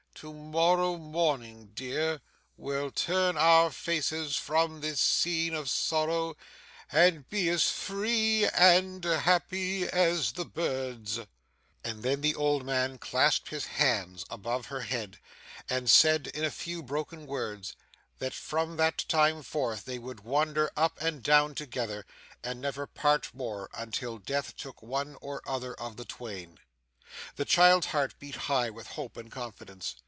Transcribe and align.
To 0.15 0.33
morrow 0.33 0.97
morning, 0.99 1.71
dear, 1.73 2.21
we'll 2.55 2.91
turn 2.91 3.37
our 3.37 3.71
faces 3.71 4.35
from 4.35 4.81
this 4.81 5.01
scene 5.01 5.55
of 5.55 5.67
sorrow, 5.67 6.35
and 6.91 7.27
be 7.27 7.49
as 7.49 7.71
free 7.71 8.47
and 8.47 9.03
happy 9.03 9.87
as 9.87 10.33
the 10.33 10.45
birds.' 10.45 11.21
And 11.83 12.03
then 12.03 12.21
the 12.21 12.35
old 12.35 12.63
man 12.67 12.99
clasped 12.99 13.49
his 13.49 13.65
hands 13.65 14.23
above 14.29 14.67
her 14.67 14.81
head, 14.81 15.17
and 15.67 15.89
said, 15.89 16.27
in 16.27 16.43
a 16.45 16.51
few 16.51 16.83
broken 16.83 17.25
words, 17.25 17.75
that 18.19 18.35
from 18.35 18.77
that 18.77 18.99
time 19.07 19.41
forth 19.41 19.85
they 19.85 19.97
would 19.97 20.19
wander 20.19 20.69
up 20.77 21.01
and 21.01 21.23
down 21.23 21.55
together, 21.55 22.05
and 22.43 22.61
never 22.61 22.85
part 22.85 23.33
more 23.33 23.71
until 23.73 24.19
Death 24.19 24.55
took 24.55 24.83
one 24.83 25.17
or 25.19 25.41
other 25.47 25.73
of 25.73 25.97
the 25.97 26.05
twain. 26.05 26.59
The 27.37 27.45
child's 27.45 27.87
heart 27.87 28.19
beat 28.19 28.35
high 28.35 28.69
with 28.69 28.85
hope 28.85 29.17
and 29.17 29.31
confidence. 29.31 29.95